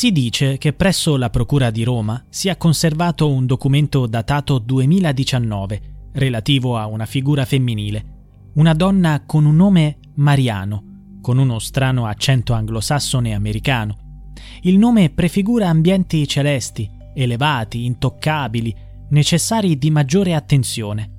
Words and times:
Si 0.00 0.12
dice 0.12 0.56
che 0.56 0.72
presso 0.72 1.18
la 1.18 1.28
Procura 1.28 1.70
di 1.70 1.82
Roma 1.82 2.24
sia 2.30 2.56
conservato 2.56 3.30
un 3.30 3.44
documento 3.44 4.06
datato 4.06 4.58
2019 4.58 6.08
relativo 6.12 6.78
a 6.78 6.86
una 6.86 7.04
figura 7.04 7.44
femminile, 7.44 8.52
una 8.54 8.72
donna 8.72 9.24
con 9.26 9.44
un 9.44 9.56
nome 9.56 9.98
Mariano, 10.14 11.18
con 11.20 11.36
uno 11.36 11.58
strano 11.58 12.06
accento 12.06 12.54
anglosassone 12.54 13.34
americano. 13.34 14.30
Il 14.62 14.78
nome 14.78 15.10
prefigura 15.10 15.68
ambienti 15.68 16.26
celesti, 16.26 16.90
elevati, 17.14 17.84
intoccabili, 17.84 18.74
necessari 19.10 19.76
di 19.76 19.90
maggiore 19.90 20.34
attenzione. 20.34 21.10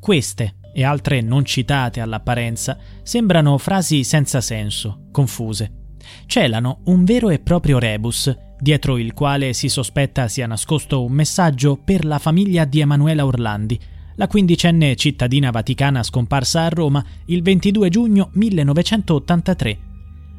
Queste 0.00 0.60
e 0.72 0.82
altre 0.82 1.20
non 1.20 1.44
citate 1.44 2.00
all'apparenza 2.00 2.78
sembrano 3.02 3.58
frasi 3.58 4.02
senza 4.02 4.40
senso, 4.40 5.08
confuse 5.12 5.74
celano 6.26 6.80
un 6.84 7.04
vero 7.04 7.30
e 7.30 7.38
proprio 7.38 7.78
rebus, 7.78 8.34
dietro 8.58 8.98
il 8.98 9.12
quale 9.12 9.52
si 9.52 9.68
sospetta 9.68 10.28
sia 10.28 10.46
nascosto 10.46 11.04
un 11.04 11.12
messaggio 11.12 11.78
per 11.82 12.04
la 12.04 12.18
famiglia 12.18 12.64
di 12.64 12.80
Emanuela 12.80 13.24
Orlandi, 13.24 13.78
la 14.16 14.26
quindicenne 14.26 14.96
cittadina 14.96 15.50
vaticana 15.50 16.02
scomparsa 16.02 16.64
a 16.64 16.68
Roma 16.68 17.02
il 17.26 17.42
22 17.42 17.88
giugno 17.88 18.30
1983. 18.34 19.78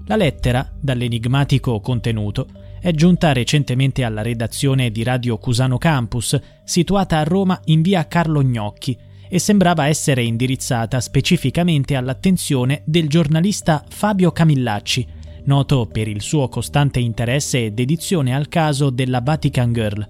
La 0.05 0.15
lettera, 0.15 0.71
dall'enigmatico 0.79 1.79
contenuto, 1.79 2.47
è 2.79 2.91
giunta 2.91 3.31
recentemente 3.31 4.03
alla 4.03 4.21
redazione 4.21 4.91
di 4.91 5.03
Radio 5.03 5.37
Cusano 5.37 5.77
Campus, 5.77 6.39
situata 6.63 7.17
a 7.17 7.23
Roma 7.23 7.59
in 7.65 7.81
via 7.81 8.07
Carlo 8.07 8.43
Gnocchi, 8.43 8.97
e 9.27 9.39
sembrava 9.39 9.87
essere 9.87 10.23
indirizzata 10.23 10.99
specificamente 10.99 11.95
all'attenzione 11.95 12.81
del 12.85 13.07
giornalista 13.07 13.83
Fabio 13.87 14.31
Camillacci, 14.31 15.07
noto 15.45 15.87
per 15.87 16.07
il 16.07 16.21
suo 16.21 16.47
costante 16.49 16.99
interesse 16.99 17.65
e 17.65 17.71
dedizione 17.71 18.35
al 18.35 18.47
caso 18.47 18.89
della 18.89 19.21
Vatican 19.21 19.73
Girl. 19.73 20.07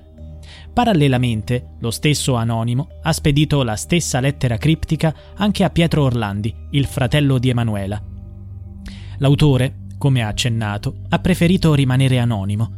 Parallelamente, 0.73 1.75
lo 1.79 1.91
stesso 1.91 2.35
anonimo 2.35 2.87
ha 3.03 3.11
spedito 3.11 3.63
la 3.63 3.75
stessa 3.75 4.19
lettera 4.19 4.57
criptica 4.57 5.13
anche 5.35 5.63
a 5.63 5.69
Pietro 5.69 6.03
Orlandi, 6.03 6.53
il 6.71 6.85
fratello 6.85 7.37
di 7.37 7.49
Emanuela. 7.49 8.01
L'autore, 9.17 9.75
come 9.97 10.23
ha 10.23 10.27
accennato, 10.27 10.95
ha 11.09 11.19
preferito 11.19 11.73
rimanere 11.73 12.19
anonimo. 12.19 12.71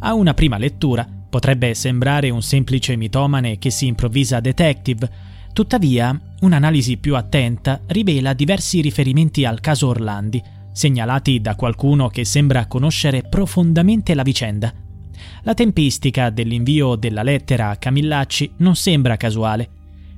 A 0.00 0.14
una 0.14 0.32
prima 0.32 0.58
lettura 0.58 1.06
potrebbe 1.28 1.74
sembrare 1.74 2.30
un 2.30 2.42
semplice 2.42 2.96
mitomane 2.96 3.58
che 3.58 3.70
si 3.70 3.86
improvvisa 3.86 4.40
detective, 4.40 5.10
tuttavia 5.52 6.18
un'analisi 6.40 6.96
più 6.96 7.16
attenta 7.16 7.80
rivela 7.86 8.32
diversi 8.32 8.80
riferimenti 8.80 9.44
al 9.44 9.60
caso 9.60 9.88
Orlandi, 9.88 10.42
segnalati 10.72 11.40
da 11.40 11.54
qualcuno 11.54 12.08
che 12.08 12.24
sembra 12.24 12.66
conoscere 12.66 13.22
profondamente 13.22 14.14
la 14.14 14.22
vicenda. 14.22 14.72
La 15.42 15.54
tempistica 15.54 16.30
dell'invio 16.30 16.96
della 16.96 17.22
lettera 17.22 17.70
a 17.70 17.76
Camillacci 17.76 18.52
non 18.58 18.76
sembra 18.76 19.16
casuale. 19.16 19.68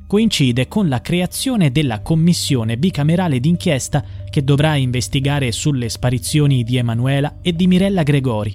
Coincide 0.06 0.68
con 0.68 0.88
la 0.88 1.00
creazione 1.00 1.70
della 1.70 2.00
commissione 2.00 2.76
bicamerale 2.76 3.40
d'inchiesta 3.40 4.04
che 4.28 4.44
dovrà 4.44 4.76
investigare 4.76 5.52
sulle 5.52 5.88
sparizioni 5.88 6.64
di 6.64 6.76
Emanuela 6.76 7.38
e 7.40 7.54
di 7.54 7.66
Mirella 7.66 8.02
Gregori. 8.02 8.54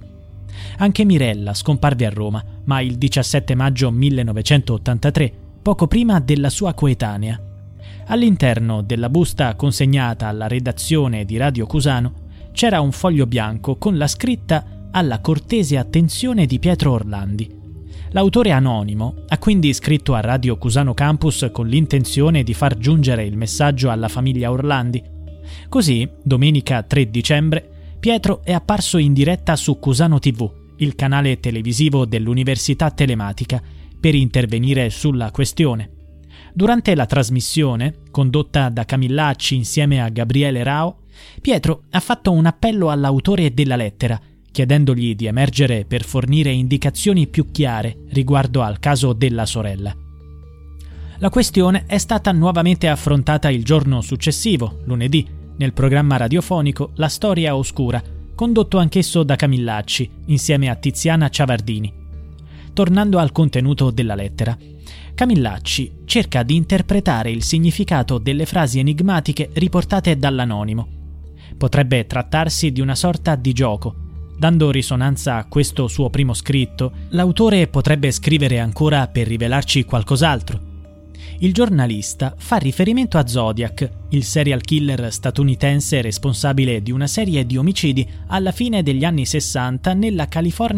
Anche 0.77 1.05
Mirella 1.05 1.53
scomparve 1.53 2.05
a 2.05 2.09
Roma, 2.09 2.43
ma 2.65 2.79
il 2.81 2.97
17 2.97 3.55
maggio 3.55 3.91
1983, 3.91 5.33
poco 5.61 5.87
prima 5.87 6.19
della 6.19 6.49
sua 6.49 6.73
coetanea. 6.73 7.46
All'interno 8.09 8.83
della 8.83 9.09
busta 9.09 9.53
consegnata 9.55 10.27
alla 10.27 10.47
redazione 10.47 11.25
di 11.25 11.35
Radio 11.35 11.65
Cusano 11.65 12.25
c'era 12.53 12.79
un 12.79 12.93
foglio 12.93 13.27
bianco 13.27 13.75
con 13.75 13.97
la 13.97 14.07
scritta 14.07 14.87
alla 14.91 15.19
cortese 15.19 15.77
attenzione 15.77 16.45
di 16.45 16.57
Pietro 16.57 16.93
Orlandi. 16.93 17.53
L'autore 18.11 18.51
anonimo 18.51 19.25
ha 19.27 19.37
quindi 19.37 19.73
scritto 19.73 20.13
a 20.13 20.21
Radio 20.21 20.57
Cusano 20.57 20.93
Campus 20.93 21.49
con 21.51 21.67
l'intenzione 21.67 22.43
di 22.43 22.53
far 22.53 22.77
giungere 22.77 23.25
il 23.25 23.35
messaggio 23.35 23.89
alla 23.89 24.07
famiglia 24.07 24.51
Orlandi. 24.51 25.03
Così, 25.67 26.09
domenica 26.23 26.83
3 26.83 27.09
dicembre, 27.09 27.69
Pietro 27.99 28.41
è 28.45 28.53
apparso 28.53 28.97
in 28.97 29.11
diretta 29.11 29.57
su 29.57 29.79
Cusano 29.79 30.19
TV, 30.19 30.49
il 30.77 30.95
canale 30.95 31.41
televisivo 31.41 32.05
dell'Università 32.05 32.89
Telematica, 32.89 33.61
per 33.99 34.15
intervenire 34.15 34.89
sulla 34.89 35.29
questione. 35.31 35.96
Durante 36.57 36.95
la 36.95 37.05
trasmissione, 37.05 37.97
condotta 38.09 38.69
da 38.69 38.83
Camillacci 38.83 39.53
insieme 39.53 40.01
a 40.01 40.09
Gabriele 40.09 40.63
Rao, 40.63 41.01
Pietro 41.39 41.83
ha 41.91 41.99
fatto 41.99 42.31
un 42.31 42.47
appello 42.47 42.89
all'autore 42.89 43.53
della 43.53 43.75
lettera, 43.75 44.19
chiedendogli 44.51 45.13
di 45.13 45.27
emergere 45.27 45.85
per 45.85 46.03
fornire 46.03 46.49
indicazioni 46.49 47.27
più 47.27 47.51
chiare 47.51 47.97
riguardo 48.09 48.63
al 48.63 48.79
caso 48.79 49.13
della 49.13 49.45
sorella. 49.45 49.95
La 51.19 51.29
questione 51.29 51.83
è 51.85 51.99
stata 51.99 52.31
nuovamente 52.31 52.87
affrontata 52.87 53.51
il 53.51 53.63
giorno 53.63 54.01
successivo, 54.01 54.79
lunedì, 54.85 55.27
nel 55.57 55.73
programma 55.73 56.17
radiofonico 56.17 56.89
La 56.95 57.07
Storia 57.07 57.55
Oscura, 57.55 58.01
condotto 58.33 58.79
anch'esso 58.79 59.21
da 59.21 59.35
Camillacci, 59.35 60.09
insieme 60.25 60.69
a 60.69 60.75
Tiziana 60.75 61.29
Ciavardini. 61.29 61.93
Tornando 62.73 63.19
al 63.19 63.31
contenuto 63.31 63.91
della 63.91 64.15
lettera, 64.15 64.57
Camillacci 65.17 66.03
cerca 66.05 66.43
di 66.43 66.55
interpretare 66.55 67.31
il 67.31 67.41
significato 67.41 68.19
delle 68.19 68.45
frasi 68.45 68.77
enigmatiche 68.77 69.49
riportate 69.53 70.15
dall'anonimo. 70.15 70.87
Potrebbe 71.57 72.05
trattarsi 72.05 72.71
di 72.71 72.81
una 72.81 72.93
sorta 72.93 73.33
di 73.33 73.51
gioco. 73.51 73.95
Dando 74.37 74.69
risonanza 74.69 75.37
a 75.37 75.45
questo 75.45 75.87
suo 75.87 76.11
primo 76.11 76.35
scritto, 76.35 76.91
l'autore 77.09 77.65
potrebbe 77.65 78.11
scrivere 78.11 78.59
ancora 78.59 79.07
per 79.07 79.25
rivelarci 79.25 79.85
qualcos'altro. 79.85 80.61
Il 81.39 81.51
giornalista 81.51 82.35
fa 82.37 82.57
riferimento 82.57 83.17
a 83.17 83.25
Zodiac, 83.25 83.89
il 84.09 84.23
serial 84.23 84.61
killer 84.61 85.11
statunitense 85.11 85.99
responsabile 86.03 86.83
di 86.83 86.91
una 86.91 87.07
serie 87.07 87.43
di 87.43 87.57
omicidi 87.57 88.07
alla 88.27 88.51
fine 88.51 88.83
degli 88.83 89.03
anni 89.03 89.25
60 89.25 89.95
nella 89.95 90.27
California 90.27 90.77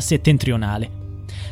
Settentrionale. 0.00 1.00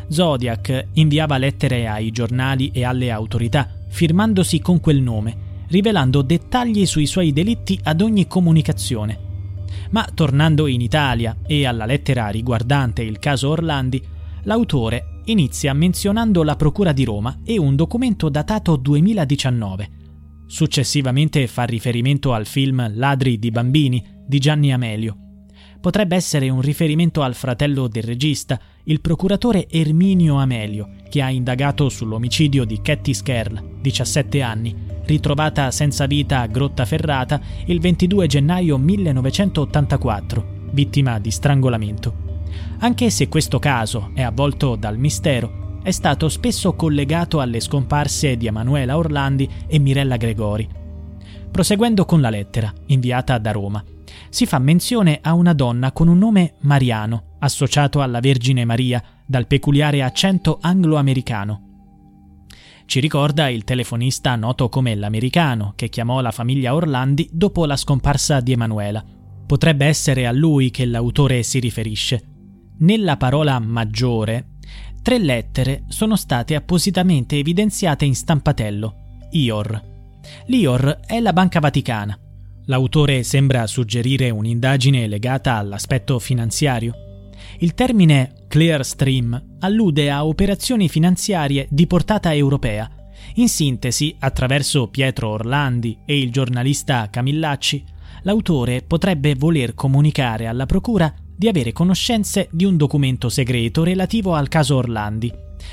Zodiac 0.06 0.86
inviava 0.92 1.36
lettere 1.36 1.88
ai 1.88 2.12
giornali 2.12 2.70
e 2.72 2.84
alle 2.84 3.10
autorità, 3.10 3.68
firmandosi 3.88 4.60
con 4.60 4.78
quel 4.78 5.00
nome, 5.00 5.64
rivelando 5.66 6.22
dettagli 6.22 6.86
sui 6.86 7.06
suoi 7.06 7.32
delitti 7.32 7.76
ad 7.82 8.00
ogni 8.00 8.28
comunicazione. 8.28 9.18
Ma 9.90 10.08
tornando 10.14 10.68
in 10.68 10.80
Italia 10.80 11.38
e 11.44 11.66
alla 11.66 11.86
lettera 11.86 12.28
riguardante 12.28 13.02
il 13.02 13.18
caso 13.18 13.48
Orlandi, 13.48 14.00
l'autore 14.42 15.22
inizia 15.24 15.72
menzionando 15.72 16.44
la 16.44 16.54
Procura 16.54 16.92
di 16.92 17.02
Roma 17.02 17.40
e 17.44 17.58
un 17.58 17.74
documento 17.74 18.28
datato 18.28 18.76
2019. 18.76 19.90
Successivamente 20.46 21.48
fa 21.48 21.64
riferimento 21.64 22.32
al 22.32 22.46
film 22.46 22.92
Ladri 22.94 23.40
di 23.40 23.50
bambini 23.50 24.04
di 24.24 24.38
Gianni 24.38 24.72
Amelio. 24.72 25.29
Potrebbe 25.80 26.14
essere 26.14 26.50
un 26.50 26.60
riferimento 26.60 27.22
al 27.22 27.34
fratello 27.34 27.88
del 27.88 28.02
regista, 28.02 28.60
il 28.84 29.00
procuratore 29.00 29.66
Erminio 29.66 30.36
Amelio, 30.36 30.90
che 31.08 31.22
ha 31.22 31.30
indagato 31.30 31.88
sull'omicidio 31.88 32.64
di 32.64 32.82
Cathy 32.82 33.14
Skerl, 33.14 33.78
17 33.80 34.42
anni, 34.42 34.76
ritrovata 35.04 35.70
senza 35.70 36.04
vita 36.04 36.40
a 36.40 36.46
Grottaferrata 36.46 37.40
il 37.64 37.80
22 37.80 38.26
gennaio 38.26 38.76
1984, 38.76 40.68
vittima 40.72 41.18
di 41.18 41.30
strangolamento. 41.30 42.28
Anche 42.80 43.08
se 43.08 43.28
questo 43.28 43.58
caso 43.58 44.10
è 44.12 44.20
avvolto 44.20 44.76
dal 44.76 44.98
mistero, 44.98 45.78
è 45.82 45.92
stato 45.92 46.28
spesso 46.28 46.74
collegato 46.74 47.40
alle 47.40 47.60
scomparse 47.60 48.36
di 48.36 48.46
Emanuela 48.46 48.98
Orlandi 48.98 49.48
e 49.66 49.78
Mirella 49.78 50.18
Gregori. 50.18 50.68
Proseguendo 51.50 52.04
con 52.04 52.20
la 52.20 52.28
lettera, 52.28 52.70
inviata 52.86 53.38
da 53.38 53.50
Roma, 53.50 53.82
si 54.30 54.46
fa 54.46 54.58
menzione 54.58 55.18
a 55.20 55.34
una 55.34 55.52
donna 55.52 55.92
con 55.92 56.08
un 56.08 56.18
nome 56.18 56.54
Mariano, 56.60 57.36
associato 57.40 58.00
alla 58.00 58.20
Vergine 58.20 58.64
Maria, 58.64 59.02
dal 59.26 59.46
peculiare 59.46 60.02
accento 60.02 60.58
anglo-americano, 60.60 61.64
ci 62.90 62.98
ricorda 62.98 63.48
il 63.48 63.62
telefonista 63.62 64.34
noto 64.34 64.68
come 64.68 64.96
l'americano 64.96 65.74
che 65.76 65.88
chiamò 65.88 66.20
la 66.20 66.32
famiglia 66.32 66.74
Orlandi 66.74 67.28
dopo 67.30 67.64
la 67.64 67.76
scomparsa 67.76 68.40
di 68.40 68.50
Emanuela. 68.50 69.04
Potrebbe 69.46 69.86
essere 69.86 70.26
a 70.26 70.32
lui 70.32 70.72
che 70.72 70.84
l'autore 70.86 71.44
si 71.44 71.60
riferisce. 71.60 72.20
Nella 72.78 73.16
parola 73.16 73.60
maggiore, 73.60 74.56
tre 75.02 75.18
lettere 75.18 75.84
sono 75.86 76.16
state 76.16 76.56
appositamente 76.56 77.36
evidenziate 77.36 78.04
in 78.04 78.16
stampatello, 78.16 78.94
IOR. 79.30 79.82
L'IOR 80.46 81.02
è 81.06 81.20
la 81.20 81.32
Banca 81.32 81.60
Vaticana. 81.60 82.18
L'autore 82.70 83.25
sembra 83.25 83.67
suggerire 83.67 84.31
un'indagine 84.31 85.08
legata 85.08 85.56
all'aspetto 85.56 86.20
finanziario. 86.20 86.94
Il 87.58 87.75
termine 87.75 88.44
Clearstream 88.46 89.56
allude 89.58 90.08
a 90.08 90.25
operazioni 90.25 90.88
finanziarie 90.88 91.67
di 91.69 91.88
portata 91.88 92.32
europea. 92.32 92.88
In 93.34 93.49
sintesi, 93.49 94.14
attraverso 94.20 94.87
Pietro 94.87 95.31
Orlandi 95.31 95.99
e 96.06 96.17
il 96.17 96.31
giornalista 96.31 97.11
Camillacci, 97.11 97.82
l'autore 98.22 98.82
potrebbe 98.82 99.34
voler 99.34 99.75
comunicare 99.75 100.46
alla 100.46 100.66
Procura 100.66 101.12
di 101.37 101.49
avere 101.49 101.73
conoscenze 101.73 102.49
di 102.52 102.64
un 102.64 102.76
documento 102.76 103.28
segreto 103.28 103.82
relativo 103.82 104.34
al 104.34 104.46
caso 104.46 104.76
Orlandi. 104.76 105.32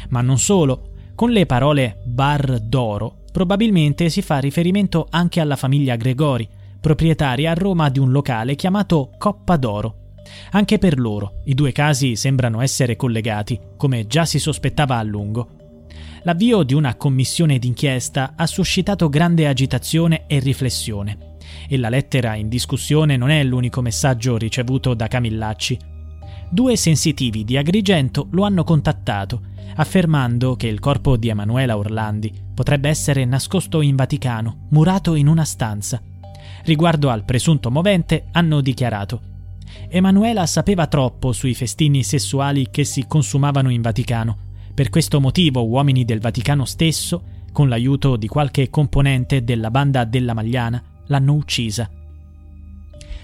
Ma 0.09 0.21
non 0.21 0.39
solo, 0.39 0.93
con 1.13 1.29
le 1.29 1.45
parole 1.45 2.01
Bar 2.07 2.59
d'Oro 2.59 3.25
probabilmente 3.31 4.09
si 4.09 4.23
fa 4.23 4.39
riferimento 4.39 5.05
anche 5.11 5.39
alla 5.39 5.55
famiglia 5.55 5.95
Gregori, 5.95 6.49
proprietaria 6.87 7.51
a 7.51 7.53
Roma 7.53 7.89
di 7.89 7.99
un 7.99 8.11
locale 8.11 8.55
chiamato 8.55 9.09
Coppa 9.17 9.57
d'Oro. 9.57 10.13
Anche 10.51 10.77
per 10.77 10.97
loro 10.97 11.41
i 11.43 11.53
due 11.53 11.73
casi 11.73 12.15
sembrano 12.15 12.61
essere 12.61 12.95
collegati, 12.95 13.59
come 13.75 14.07
già 14.07 14.23
si 14.23 14.39
sospettava 14.39 14.97
a 14.97 15.03
lungo. 15.03 15.49
L'avvio 16.23 16.63
di 16.63 16.73
una 16.73 16.95
commissione 16.95 17.59
d'inchiesta 17.59 18.35
ha 18.37 18.47
suscitato 18.47 19.09
grande 19.09 19.49
agitazione 19.49 20.27
e 20.27 20.39
riflessione, 20.39 21.35
e 21.67 21.77
la 21.77 21.89
lettera 21.89 22.35
in 22.35 22.47
discussione 22.47 23.17
non 23.17 23.31
è 23.31 23.43
l'unico 23.43 23.81
messaggio 23.81 24.37
ricevuto 24.37 24.93
da 24.93 25.09
Camillacci. 25.09 25.77
Due 26.49 26.77
sensitivi 26.77 27.43
di 27.43 27.57
Agrigento 27.57 28.29
lo 28.31 28.43
hanno 28.43 28.63
contattato, 28.63 29.41
affermando 29.75 30.55
che 30.55 30.67
il 30.67 30.79
corpo 30.79 31.17
di 31.17 31.27
Emanuela 31.27 31.75
Orlandi 31.75 32.33
potrebbe 32.53 32.87
essere 32.87 33.25
nascosto 33.25 33.81
in 33.81 33.97
Vaticano, 33.97 34.67
murato 34.69 35.15
in 35.15 35.27
una 35.27 35.43
stanza. 35.43 36.01
Riguardo 36.67 37.09
al 37.09 37.23
presunto 37.23 37.71
movente, 37.71 38.25
hanno 38.33 38.59
dichiarato 38.59 39.21
Emanuela 39.87 40.45
sapeva 40.45 40.87
troppo 40.87 41.31
sui 41.31 41.53
festini 41.53 42.03
sessuali 42.03 42.67
che 42.69 42.83
si 42.83 43.05
consumavano 43.07 43.69
in 43.69 43.81
Vaticano. 43.81 44.37
Per 44.73 44.89
questo 44.89 45.21
motivo 45.21 45.65
uomini 45.65 46.03
del 46.03 46.19
Vaticano 46.19 46.65
stesso, 46.65 47.23
con 47.53 47.69
l'aiuto 47.69 48.17
di 48.17 48.27
qualche 48.27 48.69
componente 48.69 49.45
della 49.45 49.71
banda 49.71 50.03
della 50.03 50.33
Magliana, 50.33 50.83
l'hanno 51.05 51.35
uccisa. 51.35 51.89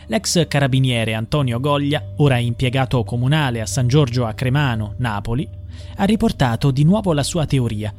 L'ex 0.07 0.48
carabiniere 0.48 1.13
Antonio 1.13 1.60
Goglia, 1.60 2.01
ora 2.19 2.38
impiegato 2.38 3.04
comunale 3.04 3.60
a 3.60 3.66
San 3.66 3.90
Giorgio 3.90 4.25
a 4.25 4.34
Cremano, 4.34 4.94
Napoli, 5.00 5.45
ha 5.98 6.06
riportato 6.06 6.72
di 6.72 6.86
nuovo 6.86 7.12
la 7.12 7.24
sua 7.24 7.45
teoria. 7.45 7.94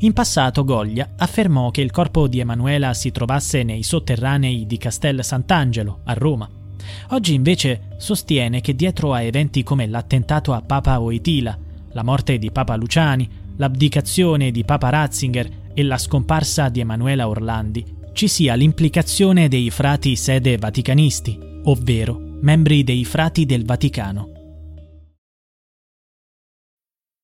In 0.00 0.12
passato 0.12 0.64
Goglia 0.64 1.12
affermò 1.16 1.70
che 1.70 1.80
il 1.80 1.90
corpo 1.90 2.28
di 2.28 2.38
Emanuela 2.38 2.92
si 2.94 3.10
trovasse 3.10 3.62
nei 3.62 3.82
sotterranei 3.82 4.66
di 4.66 4.76
Castel 4.76 5.24
Sant'Angelo, 5.24 6.00
a 6.04 6.12
Roma. 6.12 6.48
Oggi 7.10 7.34
invece 7.34 7.94
sostiene 7.96 8.60
che 8.60 8.74
dietro 8.74 9.12
a 9.12 9.22
eventi 9.22 9.62
come 9.62 9.86
l'attentato 9.86 10.52
a 10.52 10.60
Papa 10.60 11.00
Oitila, 11.00 11.56
la 11.92 12.02
morte 12.02 12.38
di 12.38 12.50
Papa 12.50 12.76
Luciani, 12.76 13.28
l'abdicazione 13.56 14.50
di 14.50 14.64
Papa 14.64 14.90
Ratzinger 14.90 15.48
e 15.72 15.82
la 15.82 15.96
scomparsa 15.96 16.68
di 16.68 16.80
Emanuela 16.80 17.28
Orlandi 17.28 17.94
ci 18.16 18.28
sia 18.28 18.54
l'implicazione 18.54 19.46
dei 19.46 19.68
frati 19.68 20.16
sede 20.16 20.56
vaticanisti, 20.56 21.38
ovvero 21.64 22.18
membri 22.40 22.82
dei 22.82 23.04
frati 23.04 23.44
del 23.44 23.66
Vaticano. 23.66 24.35